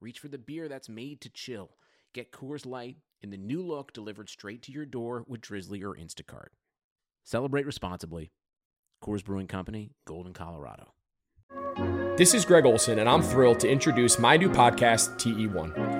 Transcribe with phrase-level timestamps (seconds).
[0.00, 1.70] reach for the beer that's made to chill.
[2.14, 5.94] Get Coors Light in the new look delivered straight to your door with Drizly or
[5.94, 6.48] Instacart.
[7.24, 8.32] Celebrate responsibly.
[9.02, 10.94] Coors Brewing Company, Golden, Colorado.
[12.16, 15.99] This is Greg Olson, and I'm thrilled to introduce my new podcast, TE1.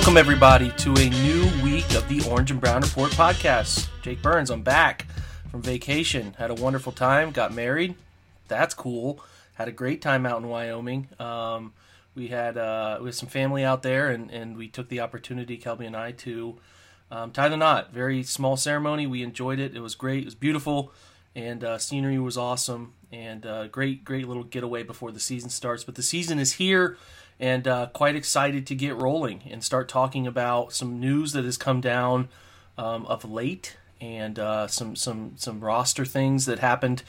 [0.00, 3.86] Welcome, everybody, to a new week of the Orange and Brown Report podcast.
[4.00, 5.04] Jake Burns, I'm back
[5.50, 6.34] from vacation.
[6.38, 7.94] Had a wonderful time, got married.
[8.48, 9.22] That's cool.
[9.56, 11.08] Had a great time out in Wyoming.
[11.18, 11.74] Um,
[12.14, 15.58] we had uh, we had some family out there, and, and we took the opportunity,
[15.58, 16.56] Kelby and I, to
[17.10, 17.92] um, tie the knot.
[17.92, 19.06] Very small ceremony.
[19.06, 19.76] We enjoyed it.
[19.76, 20.22] It was great.
[20.22, 20.92] It was beautiful,
[21.36, 22.94] and uh, scenery was awesome.
[23.12, 25.84] And uh, great, great little getaway before the season starts.
[25.84, 26.96] But the season is here
[27.40, 31.56] and uh, quite excited to get rolling and start talking about some news that has
[31.56, 32.28] come down
[32.76, 37.02] um, of late and uh, some some some roster things that happened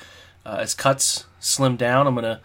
[0.45, 2.07] uh, as cuts slim down.
[2.07, 2.39] I'm going to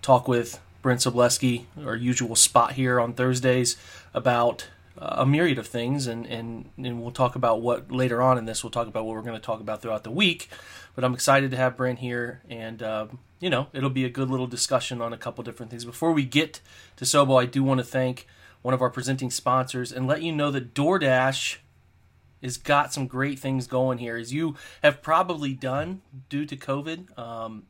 [0.00, 3.76] talk with Brent Sobleski, our usual spot here on Thursdays,
[4.14, 8.44] about a myriad of things, and, and and we'll talk about what later on in
[8.44, 8.62] this.
[8.62, 10.48] We'll talk about what we're going to talk about throughout the week.
[10.94, 14.30] But I'm excited to have Brent here, and um, you know, it'll be a good
[14.30, 15.84] little discussion on a couple different things.
[15.84, 16.60] Before we get
[16.96, 18.26] to Sobo, I do want to thank
[18.60, 21.56] one of our presenting sponsors and let you know that DoorDash
[22.42, 24.16] has got some great things going here.
[24.16, 27.64] As you have probably done due to COVID, um,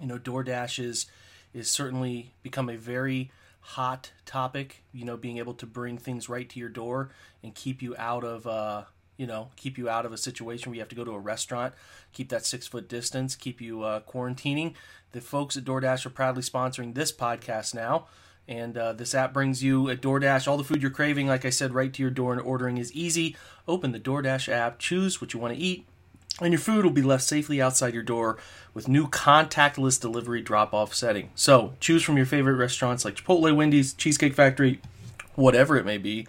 [0.00, 1.06] you know, DoorDash is
[1.52, 3.30] is certainly become a very
[3.64, 4.82] hot topic.
[4.92, 7.10] You know, being able to bring things right to your door
[7.42, 8.84] and keep you out of uh,
[9.16, 11.18] you know, keep you out of a situation where you have to go to a
[11.18, 11.74] restaurant,
[12.12, 14.74] keep that six foot distance, keep you uh, quarantining.
[15.12, 18.06] The folks at DoorDash are proudly sponsoring this podcast now.
[18.46, 21.50] And uh, this app brings you at DoorDash all the food you're craving, like I
[21.50, 23.36] said, right to your door, and ordering is easy.
[23.66, 25.86] Open the DoorDash app, choose what you want to eat,
[26.40, 28.38] and your food will be left safely outside your door
[28.72, 31.30] with new contactless delivery drop off setting.
[31.34, 34.80] So choose from your favorite restaurants like Chipotle, Wendy's, Cheesecake Factory,
[35.36, 36.26] whatever it may be.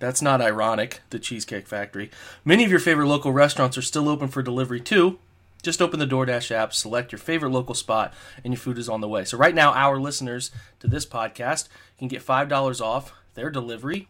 [0.00, 2.10] That's not ironic, the Cheesecake Factory.
[2.44, 5.18] Many of your favorite local restaurants are still open for delivery too.
[5.62, 9.00] Just open the DoorDash app, select your favorite local spot, and your food is on
[9.00, 9.24] the way.
[9.24, 10.50] So, right now, our listeners
[10.80, 14.08] to this podcast can get $5 off their delivery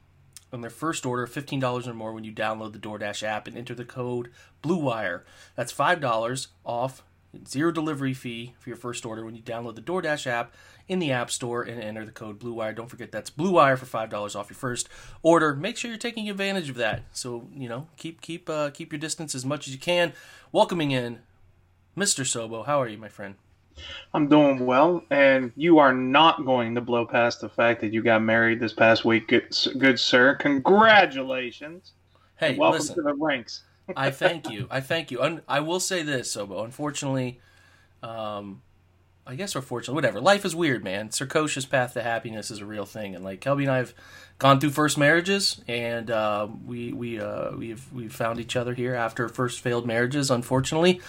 [0.55, 3.75] on their first order, $15 or more when you download the DoorDash app and enter
[3.75, 4.31] the code
[4.63, 5.23] BLUEWIRE.
[5.57, 7.03] That's $5 off,
[7.47, 10.55] zero delivery fee for your first order when you download the DoorDash app
[10.89, 12.77] in the App Store and enter the code BLUEWIRE.
[12.77, 14.89] Don't forget that's BLUEWIRE for five dollars off your first
[15.23, 15.55] order.
[15.55, 17.03] Make sure you're taking advantage of that.
[17.13, 20.13] So you know, keep keep uh, keep your distance as much as you can.
[20.53, 21.21] Welcoming in
[21.97, 22.25] Mr.
[22.25, 22.67] Sobo.
[22.67, 23.37] How are you, my friend?
[24.13, 28.03] I'm doing well, and you are not going to blow past the fact that you
[28.03, 30.37] got married this past week, good, good sir.
[30.37, 31.93] Congratulations.
[32.37, 33.65] Hey, welcome listen, to the ranks.
[33.97, 34.67] I thank you.
[34.71, 35.41] I thank you.
[35.49, 36.65] I will say this, Sobo.
[36.65, 37.41] Unfortunately,
[38.03, 38.63] um,
[39.27, 39.95] I guess we're fortunate.
[39.95, 40.21] Whatever.
[40.21, 41.09] Life is weird, man.
[41.09, 43.95] Circocious path to happiness is a real thing, and like Kelby and I have
[44.39, 48.95] gone through first marriages, and uh, we we uh, we've we've found each other here
[48.95, 51.01] after first failed marriages, unfortunately,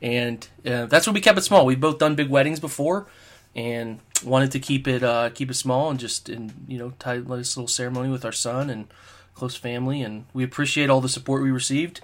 [0.00, 1.66] and uh, that's what we kept it small.
[1.66, 3.08] We've both done big weddings before,
[3.56, 7.18] and wanted to keep it uh, keep it small and just and you know tie
[7.18, 8.86] this little ceremony with our son and
[9.34, 12.00] close family, and we appreciate all the support we received.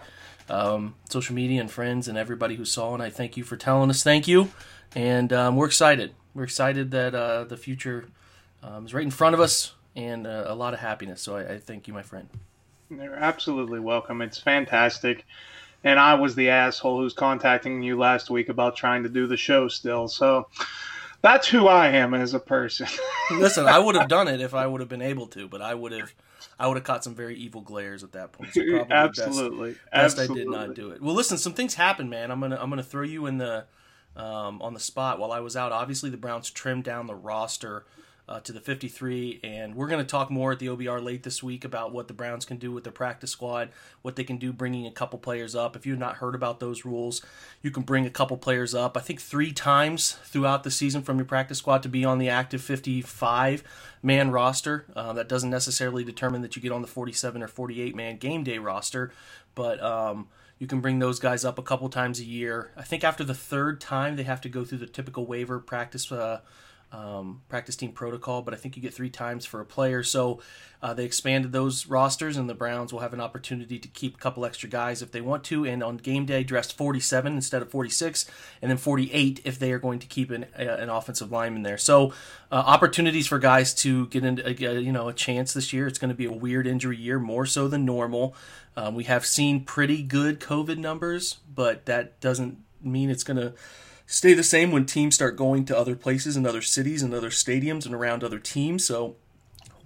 [0.49, 3.89] Um, social media and friends and everybody who saw, and I thank you for telling
[3.89, 4.50] us thank you
[4.95, 6.15] and um, we're excited.
[6.35, 8.07] We're excited that uh, the future
[8.63, 11.23] um, is right in front of us, and uh, a lot of happiness.
[11.23, 12.29] So I, I thank you, my friend.
[12.91, 14.21] You're absolutely welcome.
[14.23, 15.25] It's fantastic.
[15.83, 19.37] And I was the asshole who's contacting you last week about trying to do the
[19.37, 20.09] show still.
[20.09, 20.49] So
[21.23, 22.87] That's who I am as a person.
[23.31, 25.75] Listen, I would have done it if I would have been able to, but I
[25.75, 26.13] would have,
[26.59, 28.55] I would have caught some very evil glares at that point.
[28.55, 29.71] So probably Absolutely.
[29.73, 30.41] best, best Absolutely.
[30.41, 31.03] I did not do it.
[31.03, 32.31] Well, listen, some things happened, man.
[32.31, 33.65] I'm gonna, I'm gonna throw you in the,
[34.21, 35.73] um, on the spot while I was out.
[35.73, 37.85] Obviously, the Browns trimmed down the roster.
[38.29, 41.43] Uh, to the 53, and we're going to talk more at the OBR late this
[41.43, 43.71] week about what the Browns can do with their practice squad,
[44.03, 45.75] what they can do bringing a couple players up.
[45.75, 47.23] If you've not heard about those rules,
[47.61, 48.97] you can bring a couple players up.
[48.97, 52.29] I think three times throughout the season from your practice squad to be on the
[52.29, 53.65] active 55
[54.01, 54.87] man roster.
[54.95, 58.45] Uh, that doesn't necessarily determine that you get on the 47 or 48 man game
[58.45, 59.11] day roster,
[59.57, 60.29] but um,
[60.61, 62.71] you can bring those guys up a couple times a year.
[62.77, 66.12] I think after the third time, they have to go through the typical waiver practice.
[66.12, 66.43] Uh,
[66.93, 70.03] um, practice team protocol, but I think you get three times for a player.
[70.03, 70.41] So
[70.83, 74.19] uh, they expanded those rosters, and the Browns will have an opportunity to keep a
[74.19, 75.65] couple extra guys if they want to.
[75.65, 78.27] And on game day, dressed 47 instead of 46,
[78.61, 81.79] and then 48 if they are going to keep an, uh, an offensive lineman there.
[81.79, 82.13] So
[82.51, 85.87] uh, opportunities for guys to get into uh, you know a chance this year.
[85.87, 88.35] It's going to be a weird injury year, more so than normal.
[88.77, 93.53] Um, we have seen pretty good COVID numbers, but that doesn't mean it's going to
[94.11, 97.31] stay the same when teams start going to other places and other cities and other
[97.31, 98.85] stadiums and around other teams.
[98.85, 99.15] So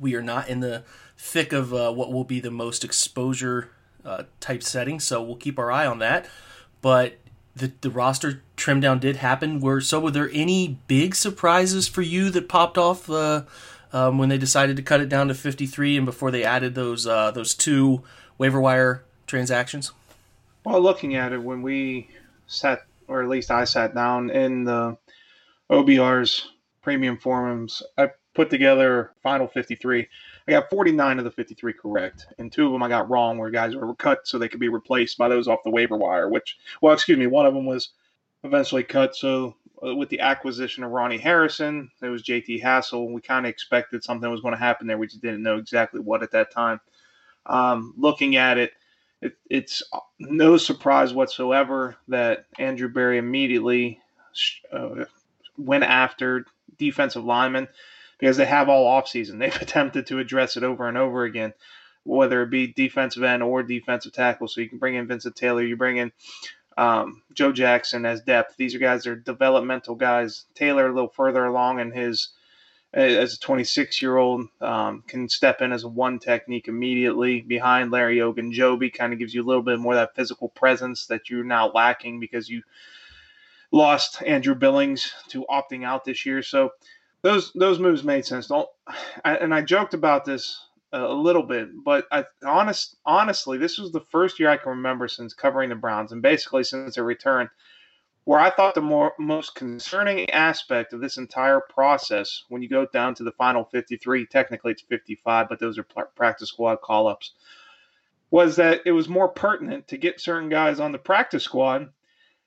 [0.01, 0.83] we are not in the
[1.19, 3.69] thick of uh, what will be the most exposure
[4.03, 4.99] uh, type setting.
[4.99, 6.27] So we'll keep our eye on that.
[6.81, 7.19] But
[7.55, 9.61] the, the roster trim down did happen.
[9.61, 13.43] Were so were there any big surprises for you that popped off uh,
[13.93, 17.07] um, when they decided to cut it down to 53 and before they added those
[17.07, 18.03] uh, those two
[18.39, 19.93] waiver wire transactions?
[20.65, 22.09] Well, looking at it, when we
[22.47, 24.97] sat, or at least I sat down in the
[25.71, 26.51] OBR's
[26.83, 30.09] premium forums, I put together final 53.
[30.47, 33.51] I got 49 of the 53 correct, and two of them I got wrong, where
[33.51, 36.29] guys were cut so they could be replaced by those off the waiver wire.
[36.29, 37.91] Which, well, excuse me, one of them was
[38.43, 39.15] eventually cut.
[39.15, 43.11] So uh, with the acquisition of Ronnie Harrison, there was JT Hassell.
[43.11, 44.99] We kind of expected something was going to happen there.
[44.99, 46.81] We just didn't know exactly what at that time.
[47.47, 48.73] Um, looking at it,
[49.25, 49.83] it, it's
[50.21, 54.01] no surprise whatsoever that Andrew Berry immediately
[54.71, 55.07] uh,
[55.57, 56.45] went after
[56.79, 57.67] defensive linemen
[58.19, 59.39] because they have all offseason.
[59.41, 61.55] They've attempted to address it over and over again,
[62.05, 64.47] whether it be defensive end or defensive tackle.
[64.47, 66.13] So you can bring in Vincent Taylor, you bring in
[66.77, 68.57] um, Joe Jackson as depth.
[68.59, 70.45] These are guys that are developmental guys.
[70.55, 72.29] Taylor a little further along in his
[72.95, 77.91] as a 26 year old um, can step in as a one technique immediately behind
[77.91, 78.95] Larry Ogunjobi.
[78.95, 82.21] Kind of gives you a little bit more that physical presence that you're now lacking
[82.21, 82.63] because you
[83.73, 86.43] lost Andrew Billings to opting out this year.
[86.43, 86.71] So
[87.23, 88.47] those those moves made sense.
[88.47, 88.69] Don't
[89.25, 94.01] and I joked about this a little bit, but I honest honestly, this was the
[94.01, 97.51] first year I can remember since covering the Browns and basically since their return
[98.25, 102.87] where I thought the more most concerning aspect of this entire process, when you go
[102.87, 107.33] down to the final 53, technically it's 55, but those are practice squad call ups,
[108.31, 111.91] was that it was more pertinent to get certain guys on the practice squad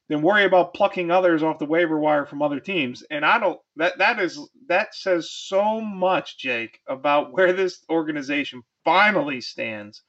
[0.09, 3.03] than worry about plucking others off the waiver wire from other teams.
[3.11, 8.63] And I don't that that is that says so much, Jake, about where this organization
[8.83, 10.01] finally stands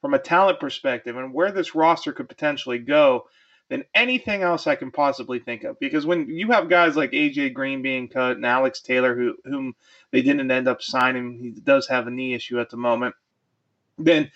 [0.00, 3.24] from a talent perspective and where this roster could potentially go
[3.70, 5.78] than anything else I can possibly think of.
[5.78, 9.74] Because when you have guys like AJ Green being cut and Alex Taylor, who whom
[10.10, 13.14] they didn't end up signing, he does have a knee issue at the moment.
[13.98, 14.30] Then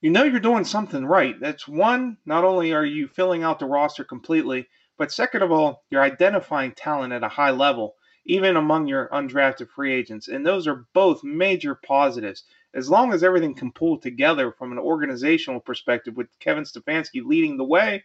[0.00, 1.38] you know you're doing something right.
[1.40, 2.18] That's one.
[2.26, 6.72] Not only are you filling out the roster completely, but second of all, you're identifying
[6.72, 11.24] talent at a high level, even among your undrafted free agents, and those are both
[11.24, 12.44] major positives.
[12.72, 17.56] As long as everything can pull together from an organizational perspective, with Kevin Stefanski leading
[17.56, 18.04] the way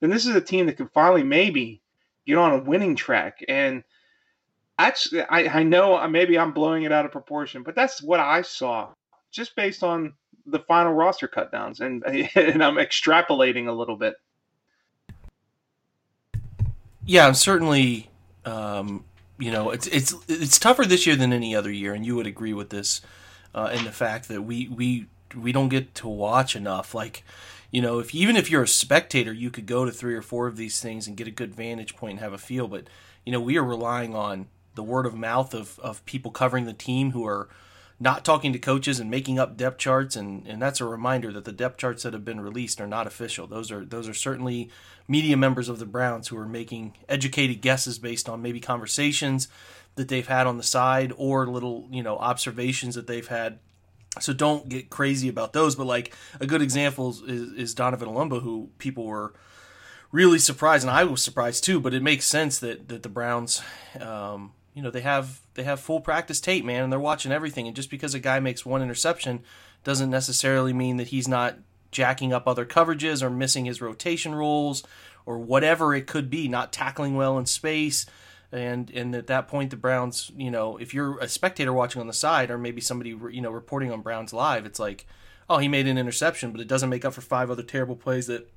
[0.00, 1.80] then this is a team that can finally maybe
[2.26, 3.44] get on a winning track.
[3.48, 3.82] And
[4.78, 8.42] actually, I, I know maybe I'm blowing it out of proportion, but that's what I
[8.42, 8.90] saw
[9.30, 10.14] just based on
[10.46, 14.14] the final roster cutdowns, and and I'm extrapolating a little bit.
[17.04, 18.10] Yeah, I'm certainly.
[18.44, 19.04] Um,
[19.38, 22.26] you know, it's it's it's tougher this year than any other year, and you would
[22.26, 23.00] agree with this
[23.54, 26.94] uh, in the fact that we we we don't get to watch enough.
[26.94, 27.24] Like,
[27.70, 30.46] you know, if even if you're a spectator, you could go to three or four
[30.46, 32.68] of these things and get a good vantage point and have a feel.
[32.68, 32.88] But
[33.24, 36.72] you know, we are relying on the word of mouth of of people covering the
[36.72, 37.48] team who are
[38.00, 41.44] not talking to coaches and making up depth charts and, and that's a reminder that
[41.44, 43.46] the depth charts that have been released are not official.
[43.46, 44.70] Those are those are certainly
[45.08, 49.48] media members of the Browns who are making educated guesses based on maybe conversations
[49.96, 53.58] that they've had on the side or little, you know, observations that they've had
[54.22, 55.74] so don't get crazy about those.
[55.76, 59.34] But like a good example is, is Donovan Olumba, who people were
[60.12, 61.80] really surprised, and I was surprised too.
[61.80, 63.62] But it makes sense that that the Browns,
[64.00, 67.66] um, you know, they have they have full practice tape, man, and they're watching everything.
[67.66, 69.40] And just because a guy makes one interception
[69.84, 71.56] doesn't necessarily mean that he's not
[71.90, 74.82] jacking up other coverages or missing his rotation rules
[75.24, 78.06] or whatever it could be, not tackling well in space.
[78.50, 82.06] And and at that point, the Browns, you know, if you're a spectator watching on
[82.06, 85.06] the side, or maybe somebody you know reporting on Browns live, it's like,
[85.50, 88.26] oh, he made an interception, but it doesn't make up for five other terrible plays
[88.28, 88.50] that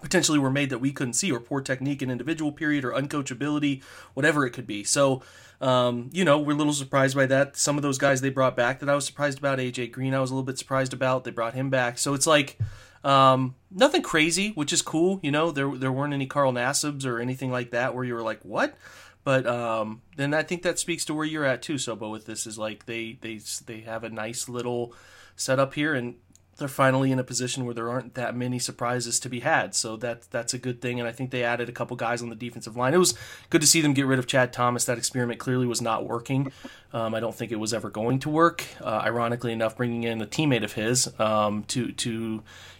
[0.00, 3.82] potentially were made that we couldn't see, or poor technique in individual period, or uncoachability,
[4.14, 4.82] whatever it could be.
[4.82, 5.22] So,
[5.60, 7.56] um, you know, we're a little surprised by that.
[7.56, 9.58] Some of those guys they brought back that I was surprised about.
[9.58, 11.24] AJ Green, I was a little bit surprised about.
[11.24, 12.58] They brought him back, so it's like.
[13.02, 15.20] Um, nothing crazy, which is cool.
[15.22, 18.22] You know, there there weren't any Carl Nassibs or anything like that where you were
[18.22, 18.76] like, "What?"
[19.24, 22.10] But um, then I think that speaks to where you're at too, Sobo.
[22.10, 24.94] With this is like they they they have a nice little
[25.34, 26.16] setup here, and
[26.56, 29.74] they're finally in a position where there aren't that many surprises to be had.
[29.74, 31.00] So that that's a good thing.
[31.00, 32.94] And I think they added a couple guys on the defensive line.
[32.94, 33.14] It was
[33.50, 34.84] good to see them get rid of Chad Thomas.
[34.84, 36.52] That experiment clearly was not working.
[36.92, 38.64] Um, I don't think it was ever going to work.
[38.80, 42.10] Uh, ironically enough, bringing in a teammate of his um, to to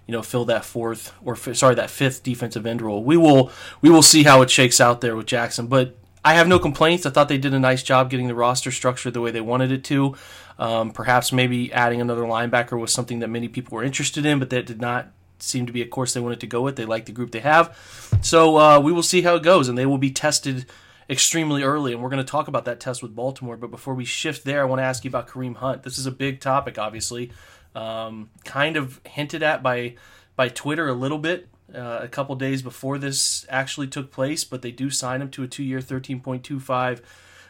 [0.06, 3.02] you know fill that fourth or sorry that fifth defensive end role.
[3.02, 5.96] We will we will see how it shakes out there with Jackson, but.
[6.24, 7.04] I have no complaints.
[7.04, 9.70] I thought they did a nice job getting the roster structured the way they wanted
[9.70, 10.16] it to.
[10.58, 14.50] Um, perhaps maybe adding another linebacker was something that many people were interested in, but
[14.50, 16.76] that did not seem to be a course they wanted to go with.
[16.76, 17.76] They like the group they have.
[18.22, 20.64] So uh, we will see how it goes, and they will be tested
[21.10, 21.92] extremely early.
[21.92, 23.58] And we're going to talk about that test with Baltimore.
[23.58, 25.82] But before we shift there, I want to ask you about Kareem Hunt.
[25.82, 27.32] This is a big topic, obviously.
[27.74, 29.96] Um, kind of hinted at by
[30.36, 34.62] by Twitter a little bit uh, a couple days before this actually took place, but
[34.62, 37.02] they do sign him to a two five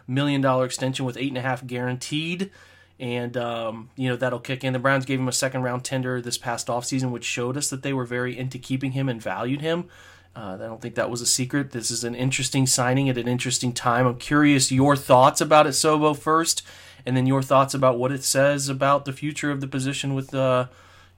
[0.07, 2.51] million dollar extension with eight and a half guaranteed
[3.01, 4.73] and um, you know that'll kick in.
[4.73, 7.83] The Browns gave him a second round tender this past offseason, which showed us that
[7.83, 9.89] they were very into keeping him and valued him.
[10.37, 11.71] Uh, I don't think that was a secret.
[11.71, 14.07] This is an interesting signing at an interesting time.
[14.07, 16.63] I'm curious your thoughts about it, Sobo, first,
[17.07, 20.35] and then your thoughts about what it says about the future of the position with,
[20.35, 20.67] uh,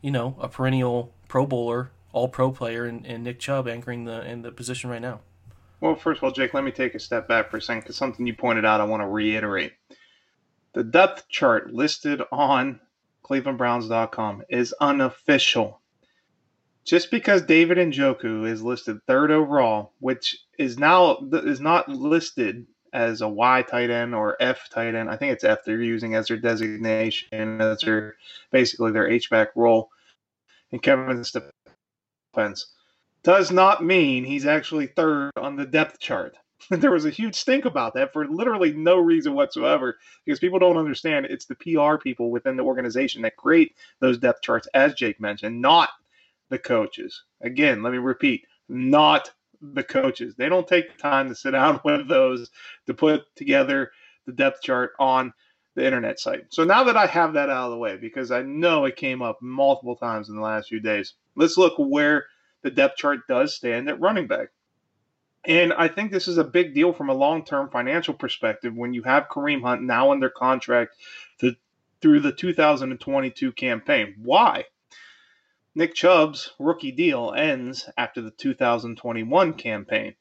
[0.03, 4.25] you know, a perennial Pro Bowler, All Pro player, and, and Nick Chubb anchoring the
[4.27, 5.21] in the position right now.
[5.81, 7.97] Well, first of all, Jake, let me take a step back for a second because
[7.97, 9.73] something you pointed out I want to reiterate.
[10.73, 12.81] The depth chart listed on
[13.25, 15.81] clevelandbrowns.com is unofficial.
[16.85, 23.21] Just because David Njoku is listed third overall, which is now is not listed as
[23.21, 25.11] a Y tight end or F tight end.
[25.11, 28.15] I think it's F they're using as their designation, as their
[28.53, 29.91] basically their H back role
[30.71, 31.35] in Kevin's
[32.37, 32.67] defense.
[33.23, 36.37] Does not mean he's actually third on the depth chart.
[36.71, 40.77] there was a huge stink about that for literally no reason whatsoever because people don't
[40.77, 45.21] understand it's the PR people within the organization that create those depth charts, as Jake
[45.21, 45.91] mentioned, not
[46.49, 47.25] the coaches.
[47.41, 50.35] Again, let me repeat, not the coaches.
[50.37, 52.51] They don't take the time to sit down with those
[52.87, 53.91] to put together
[54.27, 55.33] the depth chart on
[55.75, 56.47] the internet site.
[56.49, 59.21] So now that I have that out of the way, because I know it came
[59.21, 62.27] up multiple times in the last few days, let's look where
[62.63, 64.49] the depth chart does stand at running back.
[65.45, 68.93] And I think this is a big deal from a long term financial perspective when
[68.93, 70.97] you have Kareem Hunt now under contract
[71.39, 71.55] to,
[72.03, 74.17] through the 2022 campaign.
[74.23, 74.65] Why?
[75.77, 80.15] Nick Chubb's rookie deal ends after the 2021 campaign.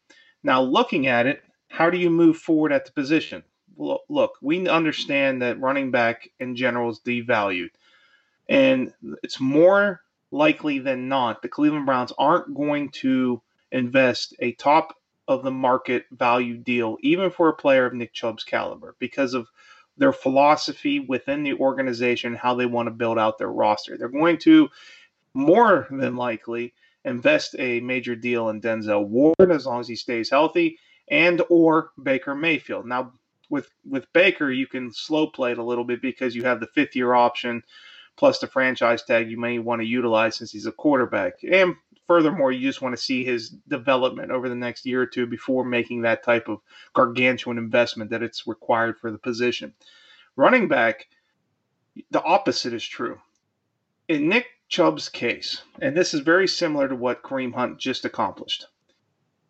[0.44, 3.44] Now, looking at it, how do you move forward at the position?
[3.78, 7.70] Look, we understand that running back in general is devalued.
[8.48, 8.94] And
[9.24, 10.02] it's more
[10.36, 16.06] likely than not the Cleveland Browns aren't going to invest a top of the market
[16.12, 19.48] value deal, even for a player of Nick Chubb's caliber, because of
[19.98, 23.98] their philosophy within the organization, how they want to build out their roster.
[23.98, 24.70] They're going to
[25.34, 26.74] more than likely
[27.06, 30.78] invest a major deal in Denzel Ward as long as he stays healthy,
[31.08, 32.86] and or Baker Mayfield.
[32.86, 33.14] Now,
[33.50, 36.68] with with Baker, you can slow play it a little bit because you have the
[36.68, 37.64] fifth year option
[38.18, 41.34] plus the franchise tag you may want to utilize since he's a quarterback.
[41.50, 41.76] And
[42.08, 45.66] furthermore, you just want to see his development over the next year or two before
[45.66, 46.60] making that type of
[46.94, 49.74] gargantuan investment that it's required for the position.
[50.36, 51.08] Running back,
[52.12, 53.20] the opposite is true.
[54.08, 58.68] In Nick Chubb's case, and this is very similar to what Kareem Hunt just accomplished.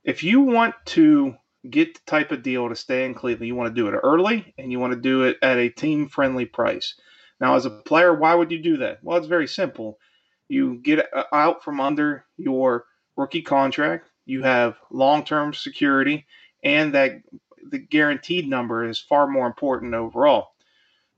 [0.03, 1.35] If you want to
[1.69, 4.53] get the type of deal to stay in Cleveland, you want to do it early
[4.57, 6.95] and you want to do it at a team friendly price.
[7.39, 8.99] Now, as a player, why would you do that?
[9.03, 9.99] Well, it's very simple
[10.47, 14.09] you get uh, out from under your rookie contract.
[14.25, 16.25] You have long-term security,
[16.63, 17.21] and that
[17.69, 20.49] the guaranteed number is far more important overall.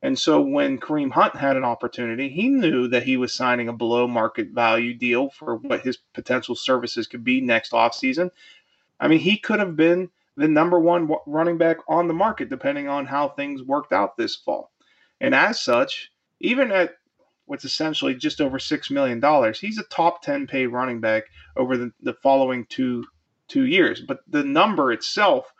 [0.01, 3.73] And so when Kareem Hunt had an opportunity, he knew that he was signing a
[3.73, 8.29] below market value deal for what his potential services could be next offseason.
[8.99, 12.87] I mean, he could have been the number one running back on the market, depending
[12.87, 14.71] on how things worked out this fall.
[15.19, 16.95] And as such, even at
[17.45, 21.23] what's essentially just over $6 million, he's a top 10 paid running back
[21.55, 23.05] over the, the following two,
[23.47, 24.01] two years.
[24.01, 25.51] But the number itself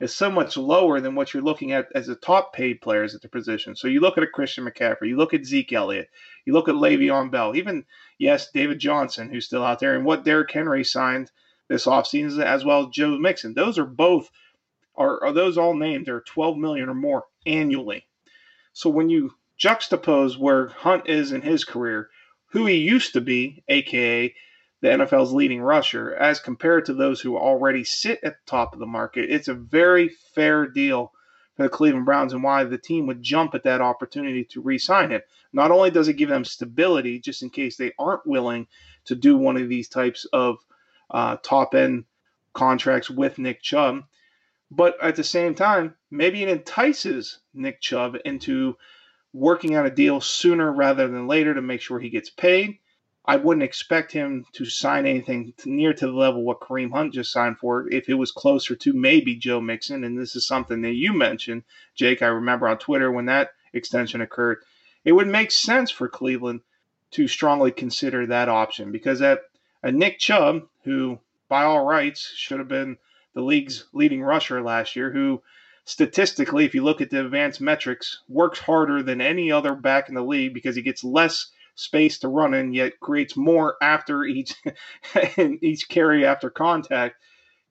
[0.00, 3.22] is so much lower than what you're looking at as the top paid players at
[3.22, 3.76] the position.
[3.76, 6.08] So you look at a Christian McCaffrey, you look at Zeke Elliott,
[6.44, 7.84] you look at Le'Veon Bell, even,
[8.18, 11.30] yes, David Johnson, who's still out there, and what Derrick Henry signed
[11.68, 13.54] this offseason, as well as Joe Mixon.
[13.54, 14.30] Those are both,
[14.96, 16.06] are, are those all named?
[16.06, 18.06] They're 12 million or more annually.
[18.72, 22.10] So when you juxtapose where Hunt is in his career,
[22.46, 24.34] who he used to be, aka
[24.80, 28.80] the NFL's leading rusher, as compared to those who already sit at the top of
[28.80, 31.12] the market, it's a very fair deal
[31.54, 34.78] for the Cleveland Browns and why the team would jump at that opportunity to re
[34.78, 35.22] sign him.
[35.52, 38.66] Not only does it give them stability, just in case they aren't willing
[39.04, 40.56] to do one of these types of
[41.10, 42.04] uh, top end
[42.52, 44.04] contracts with Nick Chubb,
[44.74, 48.76] but at the same time, maybe it entices Nick Chubb into
[49.32, 52.78] working out a deal sooner rather than later to make sure he gets paid
[53.24, 57.30] I wouldn't expect him to sign anything near to the level what Kareem Hunt just
[57.30, 57.88] signed for.
[57.88, 61.62] If it was closer to maybe Joe Mixon, and this is something that you mentioned,
[61.94, 64.58] Jake, I remember on Twitter when that extension occurred,
[65.04, 66.62] it would make sense for Cleveland
[67.12, 69.42] to strongly consider that option because at
[69.84, 72.98] a Nick Chubb, who by all rights should have been
[73.34, 75.42] the league's leading rusher last year, who
[75.84, 80.14] statistically, if you look at the advanced metrics, works harder than any other back in
[80.14, 84.54] the league because he gets less space to run in, yet creates more after each
[85.36, 87.16] each carry after contact,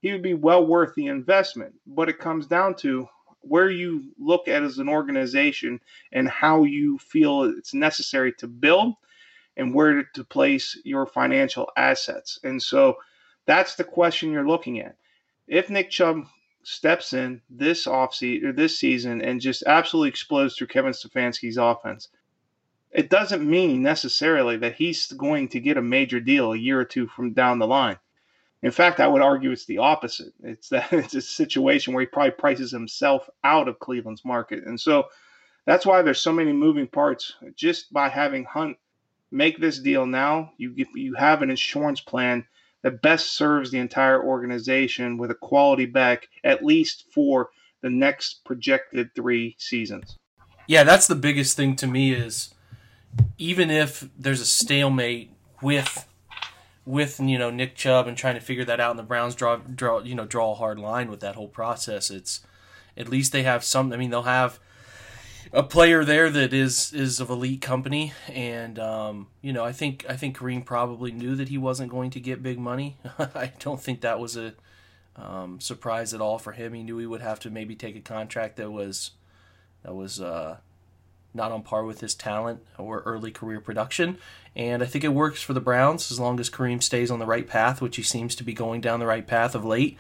[0.02, 1.74] he would be well worth the investment.
[1.86, 3.08] But it comes down to
[3.42, 5.80] where you look at as an organization
[6.12, 8.94] and how you feel it's necessary to build
[9.58, 12.40] and where to place your financial assets.
[12.44, 12.98] And so
[13.46, 14.96] that's the question you're looking at.
[15.48, 16.26] If Nick Chubb
[16.64, 22.10] steps in this offseason or this season and just absolutely explodes through Kevin Stefanski's offense,
[22.92, 26.86] it doesn't mean necessarily that he's going to get a major deal a year or
[26.86, 27.98] two from down the line.
[28.64, 30.34] In fact, I would argue it's the opposite.
[30.44, 34.66] It's that it's a situation where he probably prices himself out of Cleveland's market.
[34.66, 35.08] And so
[35.66, 37.34] that's why there's so many moving parts.
[37.56, 38.78] Just by having Hunt
[39.32, 42.46] make this deal now, you you have an insurance plan
[42.84, 47.50] that best serves the entire organization with a quality back at least for
[47.82, 50.18] the next projected 3 seasons.
[50.68, 52.54] Yeah, that's the biggest thing to me is
[53.38, 56.08] even if there's a stalemate with
[56.86, 59.58] with you know Nick Chubb and trying to figure that out, and the Browns draw
[59.58, 62.10] draw you know draw a hard line with that whole process.
[62.10, 62.42] It's
[62.98, 63.92] at least they have some.
[63.94, 64.60] I mean, they'll have
[65.54, 70.06] a player there that is is of elite company, and um, you know I think
[70.08, 72.98] I think Kareem probably knew that he wasn't going to get big money.
[73.20, 74.54] I don't think that was a
[75.16, 76.74] um, surprise at all for him.
[76.74, 79.12] He knew he would have to maybe take a contract that was
[79.84, 80.58] that was uh,
[81.34, 84.18] not on par with his talent or early career production.
[84.56, 87.26] And I think it works for the Browns as long as Kareem stays on the
[87.26, 89.98] right path, which he seems to be going down the right path of late.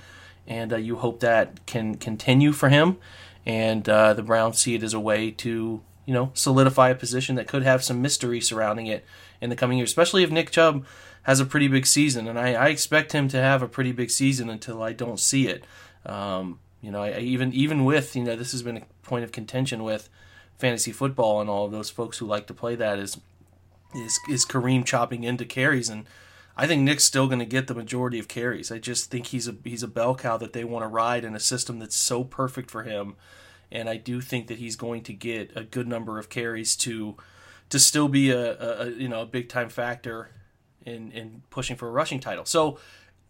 [0.47, 2.97] And uh, you hope that can continue for him.
[3.45, 7.35] And uh, the Browns see it as a way to, you know, solidify a position
[7.35, 9.05] that could have some mystery surrounding it
[9.39, 10.85] in the coming years, especially if Nick Chubb
[11.23, 12.27] has a pretty big season.
[12.27, 15.47] And I, I expect him to have a pretty big season until I don't see
[15.47, 15.65] it.
[16.05, 19.31] Um, you know, I, even even with you know this has been a point of
[19.31, 20.09] contention with
[20.57, 23.19] fantasy football and all of those folks who like to play that is
[23.95, 26.05] is is Kareem chopping into carries and
[26.57, 28.71] I think Nick's still going to get the majority of carries.
[28.71, 31.35] I just think he's a he's a bell cow that they want to ride in
[31.35, 33.15] a system that's so perfect for him,
[33.71, 37.15] and I do think that he's going to get a good number of carries to
[37.69, 40.29] to still be a, a, you know a big time factor
[40.85, 42.45] in in pushing for a rushing title.
[42.45, 42.79] So,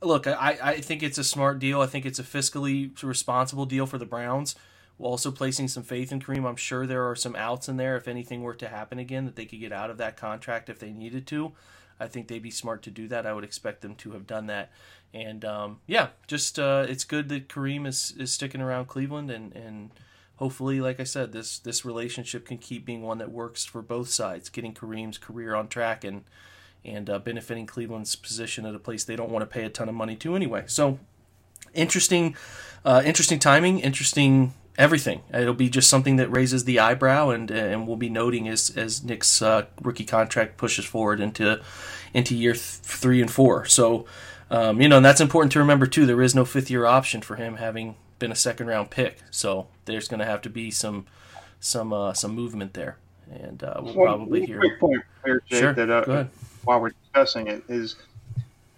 [0.01, 1.81] look, I I think it's a smart deal.
[1.81, 4.55] I think it's a fiscally responsible deal for the Browns
[5.03, 6.47] also placing some faith in Kareem.
[6.47, 9.35] I'm sure there are some outs in there if anything were to happen again that
[9.35, 11.53] they could get out of that contract if they needed to.
[12.01, 13.25] I think they'd be smart to do that.
[13.25, 14.71] I would expect them to have done that.
[15.13, 19.53] And um, yeah, just uh, it's good that Kareem is, is sticking around Cleveland and,
[19.55, 19.91] and
[20.41, 24.09] hopefully, like I said, this this relationship can keep being one that works for both
[24.09, 26.23] sides, getting Kareem's career on track and
[26.83, 29.87] and uh, benefiting Cleveland's position at a place they don't want to pay a ton
[29.87, 30.63] of money to anyway.
[30.65, 30.97] So
[31.75, 32.35] interesting,
[32.83, 35.21] uh, interesting timing, interesting everything.
[35.33, 39.03] It'll be just something that raises the eyebrow, and and we'll be noting as as
[39.03, 41.61] Nick's uh, rookie contract pushes forward into
[42.13, 43.65] into year th- three and four.
[43.65, 44.05] So,
[44.49, 46.05] um, you know, and that's important to remember too.
[46.05, 49.19] There is no fifth year option for him having been a second round pick.
[49.29, 51.05] So there's going to have to be some
[51.59, 52.97] some uh, some movement there,
[53.31, 54.59] and uh, we'll probably hear.
[54.59, 55.73] Quick point here, Jake, sure.
[55.73, 56.25] that uh,
[56.65, 57.95] while we're discussing it is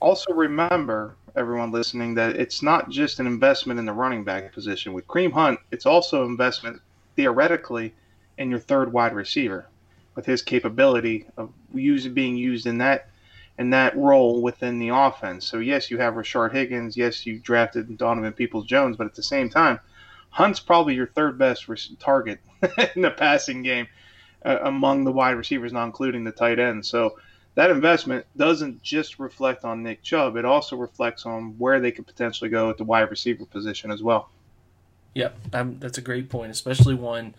[0.02, 4.94] also remember everyone listening that it's not just an investment in the running back position.
[4.94, 6.82] With Kareem Hunt, it's also an investment
[7.16, 7.94] theoretically
[8.38, 9.68] in your third wide receiver
[10.16, 13.10] with his capability of being used in that
[13.58, 15.46] in that role within the offense.
[15.46, 16.98] So yes, you have Rashard Higgins.
[16.98, 19.80] Yes, you drafted Donovan Peoples Jones, but at the same time,
[20.30, 21.68] Hunt's probably your third best
[22.00, 22.40] target
[22.96, 23.88] in the passing game
[24.44, 26.84] uh, among the wide receivers, not including the tight end.
[26.84, 27.16] So
[27.56, 32.08] that investment doesn't just reflect on Nick Chubb; it also reflects on where they could
[32.08, 34.30] potentially go at the wide receiver position as well.
[35.14, 37.36] Yep, um, that's a great point, especially one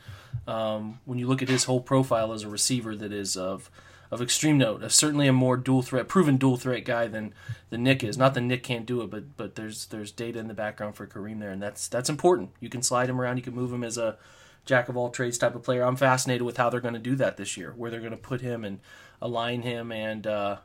[0.47, 3.71] um, when you look at his whole profile as a receiver that is of
[4.11, 4.89] of extreme note.
[4.93, 7.35] Certainly a more dual threat, proven dual threat guy than
[7.71, 8.17] than Nick is.
[8.17, 11.07] Not that Nick can't do it, but but there's there's data in the background for
[11.07, 12.51] Kareem there, and that's that's important.
[12.61, 14.17] You can slide him around, you can move him as a
[14.65, 15.83] jack of all trades type of player.
[15.83, 18.17] I'm fascinated with how they're going to do that this year, where they're going to
[18.17, 18.81] put him and
[19.21, 20.57] align him, and uh,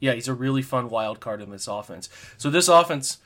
[0.00, 2.08] yeah, he's a really fun wild card in this offense.
[2.36, 3.18] So this offense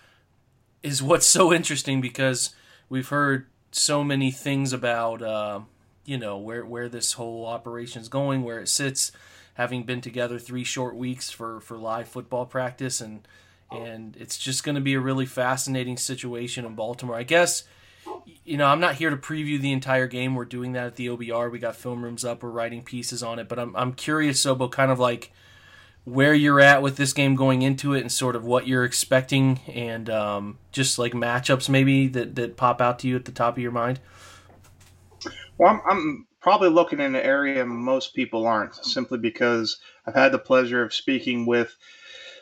[0.83, 2.55] is what's so interesting because
[2.89, 5.61] we've heard so many things about uh,
[6.05, 9.13] you know where where this whole operation is going, where it sits,
[9.55, 13.27] having been together three short weeks for for live football practice, and
[13.71, 17.17] and it's just going to be a really fascinating situation in Baltimore.
[17.17, 17.65] I guess
[18.45, 20.35] you know, I'm not here to preview the entire game.
[20.35, 21.51] We're doing that at the OBR.
[21.51, 22.43] We got film rooms up.
[22.43, 23.49] We're writing pieces on it.
[23.49, 25.33] But I'm I'm curious, Sobo, kind of like
[26.05, 29.61] where you're at with this game going into it, and sort of what you're expecting,
[29.69, 33.57] and um, just like matchups maybe that that pop out to you at the top
[33.57, 34.01] of your mind.
[35.59, 40.33] Well, I'm, I'm probably looking in an area most people aren't, simply because I've had
[40.33, 41.77] the pleasure of speaking with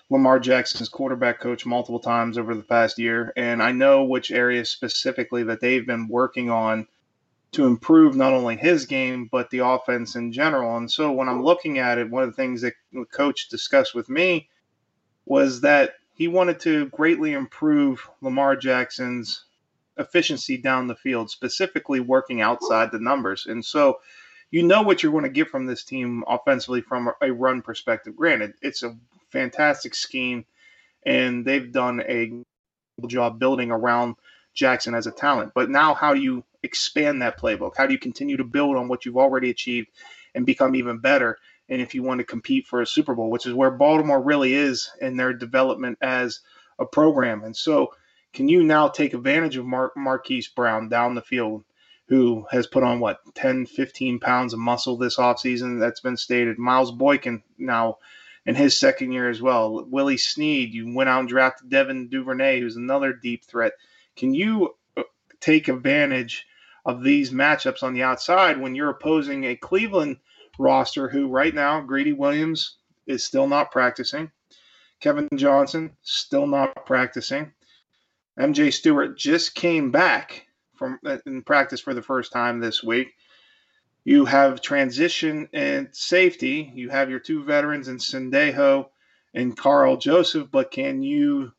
[0.08, 4.68] Lamar Jackson's quarterback coach multiple times over the past year, and I know which areas
[4.68, 6.86] specifically that they've been working on
[7.52, 10.76] to improve not only his game but the offense in general.
[10.76, 13.94] And so when I'm looking at it, one of the things that the coach discussed
[13.94, 14.48] with me
[15.24, 19.44] was that he wanted to greatly improve Lamar Jackson's
[19.98, 23.46] efficiency down the field, specifically working outside the numbers.
[23.46, 23.98] And so
[24.50, 28.14] you know what you're going to get from this team offensively from a run perspective.
[28.14, 28.96] Granted, it's a
[29.36, 30.46] fantastic scheme,
[31.04, 32.32] and they've done a
[33.06, 34.16] job building around
[34.54, 35.52] Jackson as a talent.
[35.54, 37.72] But now, how do you expand that playbook?
[37.76, 39.88] How do you continue to build on what you've already achieved
[40.34, 41.38] and become even better?
[41.68, 44.54] And if you want to compete for a Super Bowl, which is where Baltimore really
[44.54, 46.40] is in their development as
[46.78, 47.44] a program.
[47.44, 47.92] And so,
[48.32, 51.64] can you now take advantage of Mar- Marquise Brown down the field,
[52.08, 55.80] who has put on what 10, 15 pounds of muscle this offseason?
[55.80, 56.58] That's been stated.
[56.58, 57.98] Miles Boykin now
[58.46, 59.84] in his second year as well.
[59.88, 63.72] Willie Snead, you went out and drafted Devin Duvernay, who's another deep threat.
[64.16, 65.02] Can you uh,
[65.40, 66.46] take advantage
[66.84, 70.18] of these matchups on the outside when you're opposing a Cleveland
[70.58, 74.30] roster who right now Greedy Williams is still not practicing.
[75.00, 77.52] Kevin Johnson still not practicing.
[78.38, 83.14] MJ Stewart just came back from uh, in practice for the first time this week.
[84.06, 86.70] You have transition and safety.
[86.76, 88.90] You have your two veterans in Sendejo
[89.34, 91.50] and Karl Joseph, but can you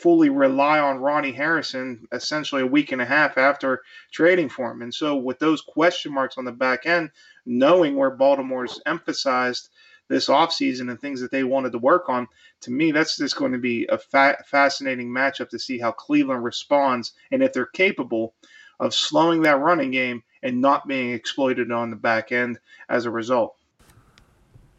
[0.00, 4.82] fully rely on Ronnie Harrison essentially a week and a half after trading for him?
[4.82, 7.10] And so, with those question marks on the back end,
[7.46, 9.68] knowing where Baltimore's emphasized
[10.06, 12.28] this offseason and things that they wanted to work on,
[12.60, 16.44] to me, that's just going to be a fa- fascinating matchup to see how Cleveland
[16.44, 18.36] responds and if they're capable
[18.78, 23.10] of slowing that running game and not being exploited on the back end as a
[23.10, 23.54] result.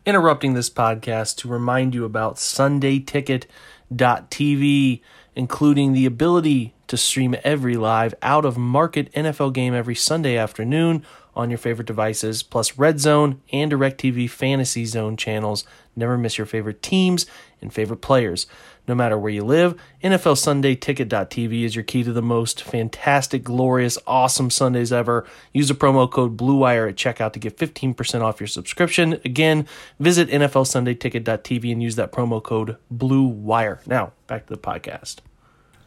[0.05, 5.01] Interrupting this podcast to remind you about SundayTicket.tv,
[5.35, 11.05] including the ability to stream every live out of market NFL game every Sunday afternoon
[11.35, 15.65] on your favorite devices, plus Red Zone and DirecTV Fantasy Zone channels.
[15.95, 17.25] Never miss your favorite teams
[17.61, 18.45] and favorite players.
[18.85, 23.43] No matter where you live, NFL Sunday Ticket.tv is your key to the most fantastic,
[23.43, 25.25] glorious, awesome Sundays ever.
[25.53, 29.13] Use the promo code BLUEWIRE at checkout to get 15% off your subscription.
[29.23, 29.67] Again,
[29.99, 33.87] visit NFL Sunday Ticket.tv and use that promo code BLUEWIRE.
[33.87, 35.17] Now, back to the podcast.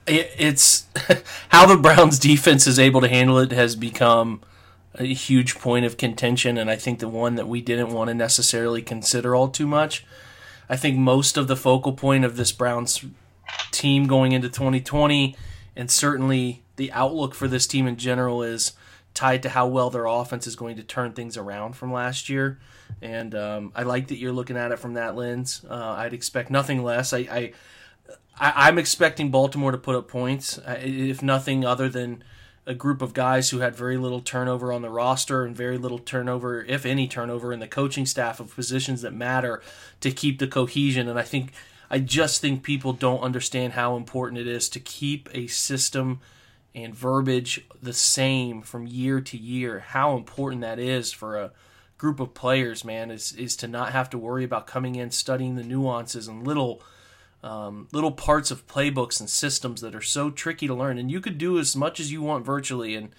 [0.07, 0.87] It's
[1.51, 4.41] how the Browns defense is able to handle it has become
[4.95, 8.15] a huge point of contention, and I think the one that we didn't want to
[8.15, 10.07] necessarily consider all too much.
[10.69, 13.05] I think most of the focal point of this Browns
[13.71, 15.37] team going into 2020,
[15.75, 18.73] and certainly the outlook for this team in general, is
[19.15, 22.59] tied to how well their offense is going to turn things around from last year.
[23.01, 25.65] And um, I like that you're looking at it from that lens.
[25.69, 27.13] Uh, I'd expect nothing less.
[27.13, 27.53] I, I,
[28.39, 32.23] I am expecting Baltimore to put up points, if nothing other than
[32.67, 36.01] a group of guys who had very little turnover on the roster and very little
[36.01, 39.63] turnover, if any turnover, in the coaching staff of positions that matter
[40.01, 41.09] to keep the cohesion.
[41.09, 41.53] And I think
[41.89, 46.21] I just think people don't understand how important it is to keep a system
[46.75, 49.81] and verbiage the same from year to year.
[49.81, 51.53] How important that is for a
[51.97, 55.55] group of players, man, is is to not have to worry about coming in studying
[55.55, 56.83] the nuances and little
[57.47, 60.99] um, little parts of playbooks and systems that are so tricky to learn.
[60.99, 62.97] And you could do as much as you want virtually.
[62.97, 63.11] And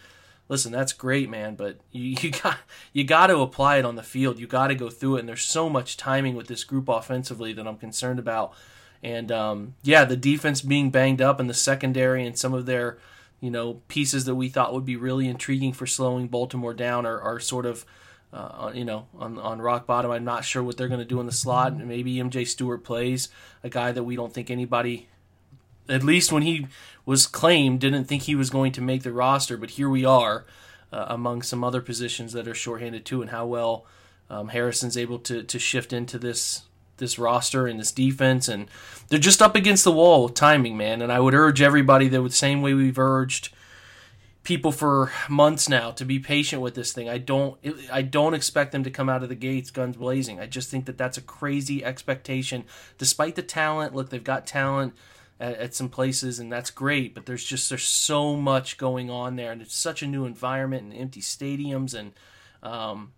[0.49, 1.55] listen, that's great, man.
[1.55, 2.57] But you, you got
[2.91, 4.37] you got to apply it on the field.
[4.37, 5.19] You got to go through it.
[5.21, 8.53] And there's so much timing with this group offensively that I'm concerned about.
[9.01, 12.97] And um, yeah, the defense being banged up and the secondary and some of their
[13.39, 17.21] you know pieces that we thought would be really intriguing for slowing Baltimore down are,
[17.21, 17.85] are sort of
[18.37, 20.11] uh, you know, on, on rock bottom.
[20.11, 21.75] I'm not sure what they're going to do in the slot.
[21.77, 23.29] Maybe MJ Stewart plays
[23.63, 25.09] a guy that we don't think anybody,
[25.89, 26.67] at least when he
[27.05, 29.57] was claimed, didn't think he was going to make the roster.
[29.57, 30.45] But here we are
[30.93, 33.85] uh, among some other positions that are shorthanded too, and how well
[34.29, 36.63] um, Harrison's able to to shift into this
[36.97, 38.67] this roster and this defense, and
[39.07, 41.01] they're just up against the wall with timing, man.
[41.01, 43.49] And I would urge everybody that, the same way we've urged
[44.47, 47.09] people for months now to be patient with this thing.
[47.09, 47.59] I don't
[47.91, 50.39] I don't expect them to come out of the gates guns blazing.
[50.39, 52.63] I just think that that's a crazy expectation
[52.97, 53.93] despite the talent.
[53.93, 54.93] Look, they've got talent
[55.37, 59.35] at, at, some places and that's great, but there's just there's so much going on
[59.35, 62.13] there and it's such a new environment and empty stadiums and
[62.63, 63.11] um,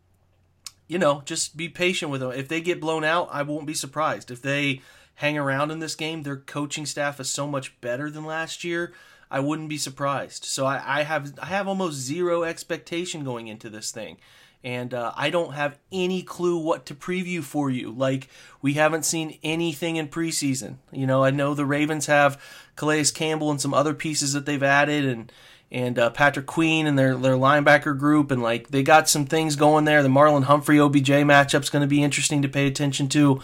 [0.87, 2.31] you know, just be patient with them.
[2.31, 4.31] If they get blown out, I won't be surprised.
[4.31, 4.81] If they
[5.13, 8.93] hang around in this game, their coaching staff is so much better than last year
[9.31, 10.45] I wouldn't be surprised.
[10.45, 14.17] So I, I have I have almost zero expectation going into this thing,
[14.63, 17.91] and uh, I don't have any clue what to preview for you.
[17.91, 18.27] Like
[18.61, 20.75] we haven't seen anything in preseason.
[20.91, 22.41] You know, I know the Ravens have
[22.75, 25.31] Calais Campbell and some other pieces that they've added, and
[25.71, 29.55] and uh, Patrick Queen and their their linebacker group, and like they got some things
[29.55, 30.01] going there.
[30.01, 33.41] The Marlon Humphrey OBJ matchup's going to be interesting to pay attention to.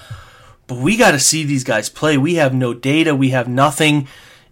[0.68, 2.18] But we got to see these guys play.
[2.18, 3.16] We have no data.
[3.16, 4.08] We have nothing.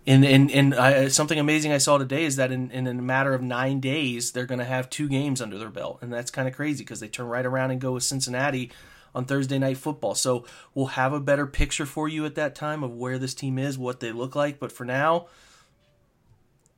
[0.05, 3.41] And and and something amazing I saw today is that in, in a matter of
[3.41, 6.53] nine days they're going to have two games under their belt, and that's kind of
[6.53, 8.69] crazy because they turn right around and go with Cincinnati
[9.15, 10.15] on Thursday night football.
[10.15, 13.57] So we'll have a better picture for you at that time of where this team
[13.57, 14.59] is, what they look like.
[14.59, 15.27] But for now,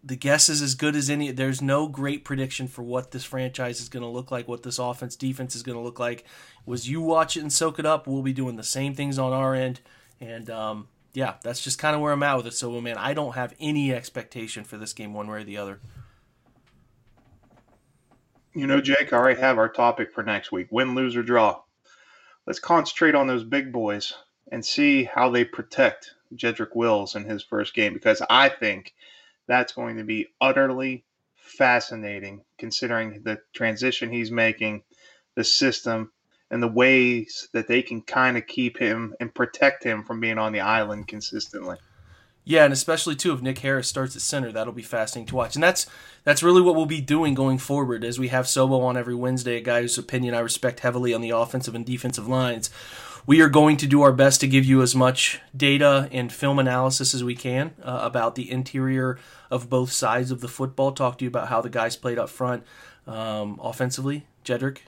[0.03, 1.31] the guess is as good as any.
[1.31, 4.77] There's no great prediction for what this franchise is going to look like, what this
[4.77, 6.25] offense defense is going to look like.
[6.65, 8.05] Was you watch it and soak it up?
[8.05, 9.79] We'll be doing the same things on our end,
[10.21, 12.54] and um, yeah, that's just kind of where I'm at with it.
[12.54, 15.80] So, man, I don't have any expectation for this game one way or the other.
[18.54, 21.62] You know, Jake, I already have our topic for next week win, lose, or draw.
[22.45, 24.13] Let's concentrate on those big boys
[24.51, 28.93] and see how they protect Jedrick Wills in his first game because I think
[29.47, 34.84] that's going to be utterly fascinating considering the transition he's making,
[35.36, 36.12] the system,
[36.51, 40.38] and the ways that they can kind of keep him and protect him from being
[40.38, 41.77] on the island consistently.
[42.47, 45.55] Yeah, and especially too if Nick Harris starts at center, that'll be fascinating to watch.
[45.55, 45.88] And that's
[46.23, 49.58] that's really what we'll be doing going forward as we have Sobo on every Wednesday,
[49.58, 52.69] a guy whose opinion I respect heavily on the offensive and defensive lines.
[53.25, 56.60] We are going to do our best to give you as much data and film
[56.60, 59.17] analysis as we can uh, about the interior
[59.49, 60.91] of both sides of the football.
[60.91, 62.63] Talk to you about how the guys played up front
[63.08, 64.81] um, offensively, Jedrick,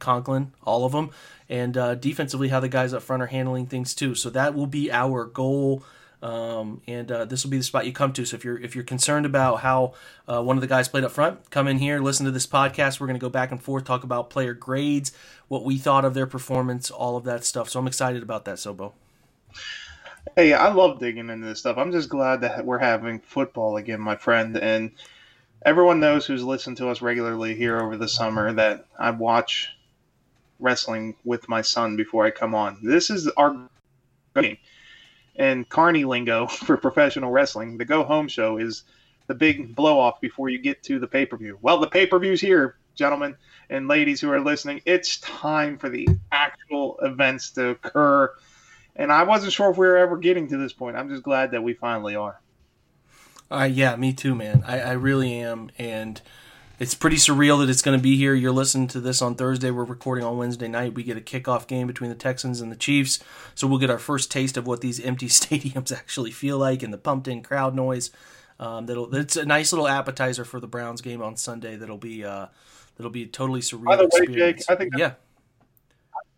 [0.00, 1.10] Conklin, all of them,
[1.48, 4.14] and uh, defensively how the guys up front are handling things too.
[4.14, 5.84] So that will be our goal.
[6.22, 8.26] Um, and uh, this will be the spot you come to.
[8.26, 9.94] So if you're if you're concerned about how
[10.28, 13.00] uh, one of the guys played up front, come in here, listen to this podcast.
[13.00, 15.12] We're going to go back and forth, talk about player grades,
[15.48, 17.70] what we thought of their performance, all of that stuff.
[17.70, 18.92] So I'm excited about that, Sobo.
[20.36, 21.78] Hey, I love digging into this stuff.
[21.78, 24.56] I'm just glad that we're having football again, my friend.
[24.56, 24.92] And
[25.64, 29.74] everyone knows who's listened to us regularly here over the summer that I watch
[30.60, 32.78] wrestling with my son before I come on.
[32.82, 33.68] This is our
[34.34, 34.58] game.
[35.36, 38.84] And Carney lingo for professional wrestling, the go home show is
[39.26, 41.58] the big blow off before you get to the pay per view.
[41.62, 43.36] Well, the pay per view's here, gentlemen
[43.70, 44.82] and ladies who are listening.
[44.84, 48.34] It's time for the actual events to occur.
[48.96, 50.96] And I wasn't sure if we were ever getting to this point.
[50.96, 52.40] I'm just glad that we finally are.
[53.50, 54.62] Uh, yeah, me too, man.
[54.66, 55.70] I, I really am.
[55.78, 56.20] And
[56.80, 58.34] it's pretty surreal that it's going to be here.
[58.34, 59.70] You're listening to this on Thursday.
[59.70, 60.94] We're recording on Wednesday night.
[60.94, 63.18] We get a kickoff game between the Texans and the Chiefs.
[63.54, 66.90] So we'll get our first taste of what these empty stadiums actually feel like and
[66.90, 68.10] the pumped in crowd noise.
[68.58, 71.76] Um, that'll it's a nice little appetizer for the Browns game on Sunday.
[71.76, 72.46] That'll be uh,
[72.96, 73.84] that'll be totally surreal.
[73.84, 74.34] By the way.
[74.34, 75.14] Jake, I think yeah.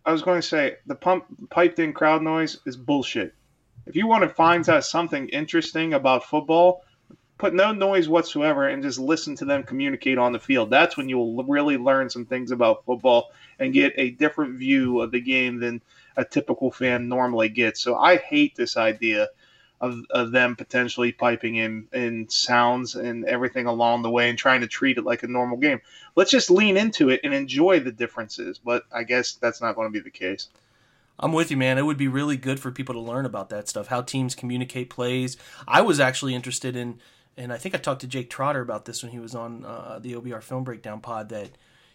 [0.05, 3.33] I was going to say the pump piped in crowd noise is bullshit.
[3.85, 6.83] If you want to find out something interesting about football,
[7.37, 10.69] put no noise whatsoever and just listen to them communicate on the field.
[10.69, 15.11] That's when you'll really learn some things about football and get a different view of
[15.11, 15.81] the game than
[16.15, 17.81] a typical fan normally gets.
[17.81, 19.29] So I hate this idea
[19.81, 24.61] of, of them potentially piping in, in sounds and everything along the way and trying
[24.61, 25.81] to treat it like a normal game.
[26.15, 28.59] Let's just lean into it and enjoy the differences.
[28.63, 30.47] But I guess that's not going to be the case.
[31.19, 31.77] I'm with you, man.
[31.77, 34.89] It would be really good for people to learn about that stuff, how teams communicate
[34.89, 35.37] plays.
[35.67, 36.99] I was actually interested in,
[37.37, 39.99] and I think I talked to Jake Trotter about this when he was on uh,
[40.01, 41.29] the OBR Film Breakdown pod.
[41.29, 41.51] That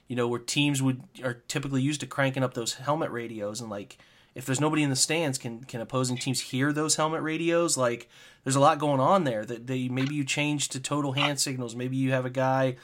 [0.06, 3.70] you know where teams would are typically used to cranking up those helmet radios and
[3.70, 3.98] like
[4.34, 7.76] if there's nobody in the stands, can can opposing teams hear those helmet radios?
[7.76, 8.08] Like,
[8.44, 9.44] there's a lot going on there.
[9.44, 11.74] That they maybe you change to total hand signals.
[11.74, 12.76] Maybe you have a guy,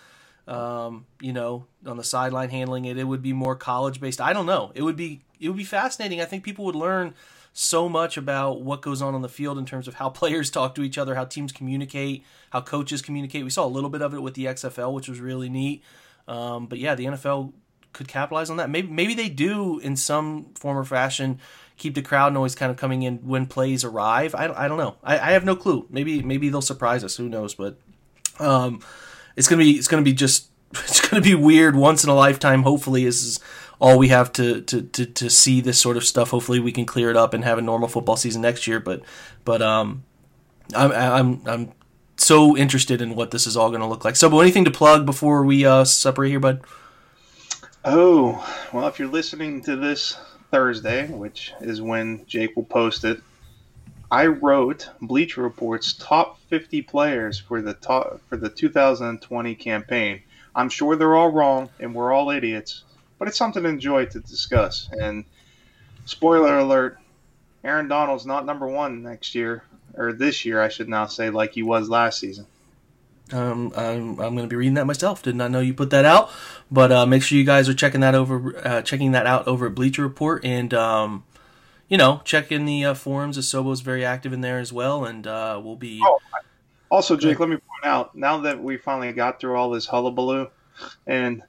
[0.49, 2.99] um, you know, on the sideline handling it.
[2.99, 4.21] It would be more college based.
[4.21, 4.73] I don't know.
[4.75, 6.21] It would be it would be fascinating.
[6.21, 7.15] I think people would learn
[7.53, 10.75] so much about what goes on on the field in terms of how players talk
[10.75, 13.45] to each other, how teams communicate, how coaches communicate.
[13.45, 15.83] We saw a little bit of it with the XFL, which was really neat.
[16.27, 17.53] Um, but yeah, the NFL
[17.93, 18.69] could capitalize on that.
[18.69, 21.39] Maybe maybe they do in some form or fashion
[21.77, 24.35] keep the crowd noise kind of coming in when plays arrive.
[24.35, 24.97] I, I don't know.
[25.03, 25.87] I, I have no clue.
[25.91, 27.17] Maybe maybe they'll surprise us.
[27.17, 27.55] Who knows?
[27.55, 27.79] But
[28.39, 28.81] um,
[29.37, 32.63] it's gonna be it's gonna be just it's gonna be weird once in a lifetime.
[32.63, 33.41] Hopefully, is
[33.81, 36.31] all we have to, to, to, to see this sort of stuff.
[36.31, 38.81] Hopefully, we can clear it up and have a normal football season next year.
[38.81, 39.03] But
[39.45, 40.05] but um,
[40.75, 41.73] I'm I'm I'm
[42.17, 44.17] so interested in what this is all going to look like.
[44.17, 46.63] So, anything to plug before we uh, separate here, bud?
[47.85, 50.17] Oh, well, if you're listening to this
[50.51, 53.21] Thursday, which is when Jake will post it,
[54.11, 60.23] I wrote Bleacher Report's top 50 players for the top, for the 2020 campaign.
[60.55, 62.85] I'm sure they're all wrong and we're all idiots,
[63.19, 64.89] but it's something to enjoy to discuss.
[64.93, 65.25] And
[66.05, 66.99] spoiler alert,
[67.63, 69.65] Aaron Donald's not number one next year
[69.97, 72.47] or this year, I should now say, like he was last season.
[73.33, 75.23] Um, I'm, I'm going to be reading that myself.
[75.23, 76.31] Did not know you put that out,
[76.71, 79.67] but uh, make sure you guys are checking that over, uh, checking that out over
[79.67, 81.25] at Bleacher Report, and um,
[81.89, 83.39] you know, check in the uh, forums.
[83.39, 86.01] As Sobo's very active in there as well, and uh, we'll be.
[86.05, 86.19] Oh,
[86.91, 90.49] also, Jake, let me point out now that we finally got through all this hullabaloo
[91.07, 91.43] and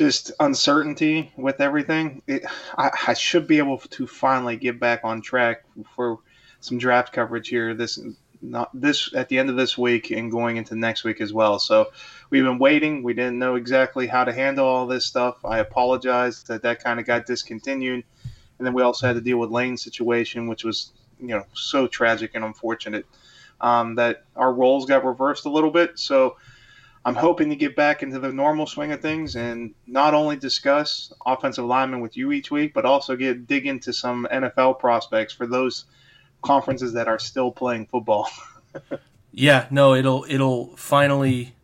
[0.00, 2.42] just uncertainty with everything, it,
[2.78, 5.62] I, I should be able to finally get back on track
[5.94, 6.20] for
[6.60, 8.00] some draft coverage here this
[8.40, 11.58] not this at the end of this week and going into next week as well.
[11.58, 11.90] So
[12.30, 13.02] we've been waiting.
[13.02, 15.44] We didn't know exactly how to handle all this stuff.
[15.44, 18.02] I apologize that that kind of got discontinued,
[18.56, 21.86] and then we also had to deal with Lane's situation, which was you know so
[21.86, 23.04] tragic and unfortunate
[23.60, 25.98] um, that our roles got reversed a little bit.
[25.98, 26.38] So.
[27.04, 31.12] I'm hoping to get back into the normal swing of things and not only discuss
[31.24, 35.46] offensive linemen with you each week, but also get dig into some NFL prospects for
[35.46, 35.86] those
[36.42, 38.28] conferences that are still playing football.
[39.32, 41.54] yeah, no, it'll it'll finally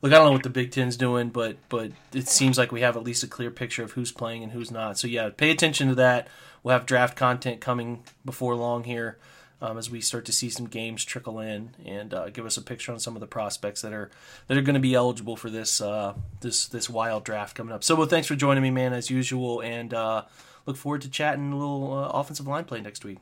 [0.00, 0.12] look.
[0.12, 2.96] I don't know what the Big Ten's doing, but but it seems like we have
[2.96, 4.98] at least a clear picture of who's playing and who's not.
[4.98, 6.26] So yeah, pay attention to that.
[6.62, 9.16] We'll have draft content coming before long here.
[9.62, 12.62] Um, as we start to see some games trickle in and uh, give us a
[12.62, 14.10] picture on some of the prospects that are
[14.48, 17.84] that are going to be eligible for this uh, this this wild draft coming up.
[17.84, 20.24] So, well, thanks for joining me, man, as usual, and uh,
[20.66, 23.18] look forward to chatting a little uh, offensive line play next week.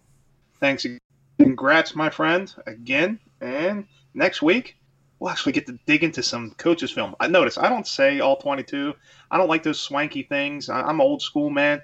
[0.61, 0.87] Thanks.
[1.39, 3.19] Congrats, my friend, again.
[3.43, 4.79] And next week,
[5.19, 7.15] we'll actually get to dig into some coaches' film.
[7.21, 8.95] I notice I don't say all 22.
[9.31, 10.71] I don't like those swanky things.
[10.71, 11.83] I'm old school, man.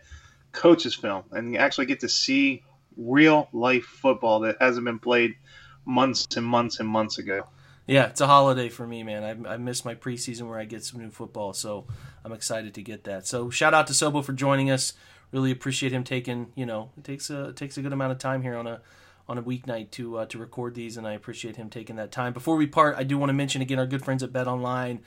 [0.52, 1.24] Coaches' film.
[1.32, 2.62] And you actually get to see
[2.96, 5.36] real life football that hasn't been played
[5.84, 7.46] months and months and months ago.
[7.86, 9.46] Yeah, it's a holiday for me, man.
[9.46, 11.86] I, I missed my preseason where I get some new football, so
[12.24, 13.26] I'm excited to get that.
[13.26, 14.94] So shout out to Sobo for joining us
[15.32, 18.18] really appreciate him taking you know it takes a it takes a good amount of
[18.18, 18.80] time here on a
[19.28, 22.32] on a weeknight to uh, to record these, and I appreciate him taking that time.
[22.32, 25.00] Before we part, I do want to mention again our good friends at Bet Online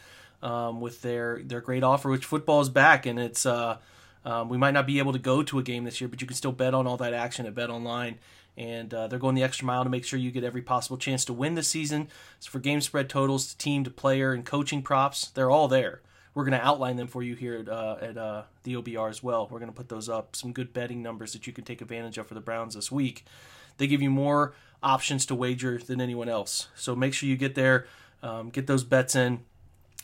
[0.44, 3.78] um, with their their great offer, which football is back, and it's uh,
[4.30, 6.28] um, we might not be able to go to a game this year, but you
[6.28, 8.20] can still bet on all that action at Bet Online.
[8.58, 11.24] And uh, they're going the extra mile to make sure you get every possible chance
[11.26, 12.10] to win this season.
[12.40, 16.02] So for game spread totals, to team to player, and coaching props, they're all there
[16.34, 19.24] we're going to outline them for you here at, uh, at uh, the OBR as
[19.24, 19.48] well.
[19.52, 22.18] We're going to put those up, some good betting numbers that you can take advantage
[22.18, 23.26] of for the Browns this week.
[23.78, 26.68] They give you more options to wager than anyone else.
[26.76, 27.88] So make sure you get there,
[28.22, 29.42] um, get those bets in,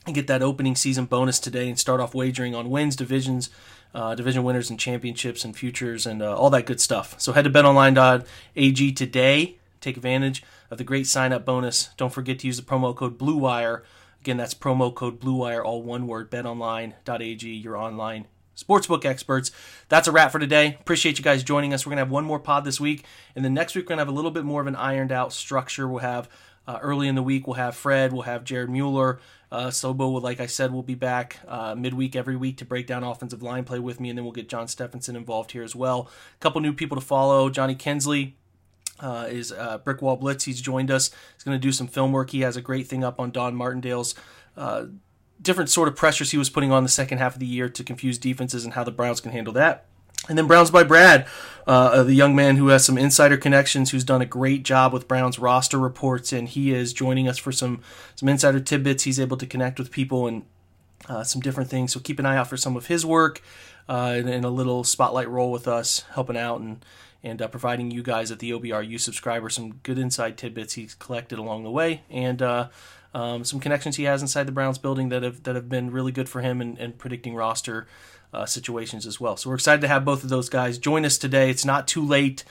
[0.05, 3.49] and get that opening season bonus today and start off wagering on wins, divisions,
[3.93, 7.15] uh, division winners, and championships and futures and uh, all that good stuff.
[7.19, 9.57] So head to betonline.ag today.
[9.81, 11.89] Take advantage of the great sign up bonus.
[11.97, 13.83] Don't forget to use the promo code BLUEWIRE
[14.25, 18.25] Again, that's promo code BlueWire, all one word, betonline.ag, your online
[18.57, 19.51] sportsbook experts.
[19.87, 20.77] That's a wrap for today.
[20.81, 21.85] Appreciate you guys joining us.
[21.85, 23.05] We're going to have one more pod this week.
[23.35, 25.11] And then next week, we're going to have a little bit more of an ironed
[25.11, 25.87] out structure.
[25.87, 26.27] We'll have
[26.67, 29.19] Uh, early in the week, we'll have Fred, we'll have Jared Mueller.
[29.51, 33.03] Uh, Sobo, like I said, will be back uh, midweek every week to break down
[33.03, 36.09] offensive line play with me, and then we'll get John Stephenson involved here as well.
[36.35, 37.49] A couple new people to follow.
[37.49, 38.35] Johnny Kensley
[38.99, 40.45] uh, is uh, Brickwall Blitz.
[40.45, 41.11] He's joined us.
[41.33, 42.31] He's going to do some film work.
[42.31, 44.15] He has a great thing up on Don Martindale's
[44.57, 44.85] uh,
[45.41, 47.83] different sort of pressures he was putting on the second half of the year to
[47.83, 49.85] confuse defenses and how the Browns can handle that.
[50.27, 51.27] And then Browns by Brad,
[51.67, 55.07] uh, the young man who has some insider connections, who's done a great job with
[55.07, 57.81] Browns roster reports, and he is joining us for some
[58.15, 59.03] some insider tidbits.
[59.03, 60.45] He's able to connect with people and
[61.07, 61.93] uh, some different things.
[61.93, 63.41] So keep an eye out for some of his work
[63.87, 66.83] uh, and, and, a little spotlight role with us, helping out and
[67.23, 71.39] and uh, providing you guys at the OBRU subscriber some good inside tidbits he's collected
[71.39, 72.67] along the way, and uh,
[73.15, 76.11] um, some connections he has inside the Browns building that have that have been really
[76.11, 77.87] good for him in predicting roster
[78.35, 79.37] uh, situations as well.
[79.37, 81.49] So we're excited to have both of those guys join us today.
[81.49, 82.43] It's not too late.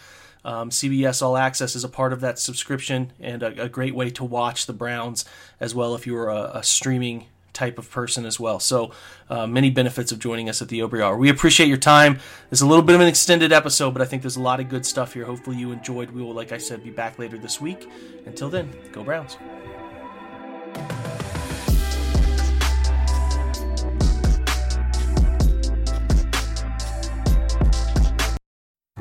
[0.44, 4.10] Um, CBS All Access is a part of that subscription and a, a, great way
[4.10, 5.24] to watch the Browns
[5.58, 8.60] as well if you're a, a streaming type of person as well.
[8.60, 8.92] So,
[9.30, 11.18] uh, many benefits of joining us at the Obrey.
[11.18, 12.18] We appreciate your time.
[12.50, 14.68] It's a little bit of an extended episode, but I think there's a lot of
[14.68, 15.24] good stuff here.
[15.24, 16.10] Hopefully, you enjoyed.
[16.10, 17.88] We will, like I said, be back later this week.
[18.26, 19.38] Until then, go Browns.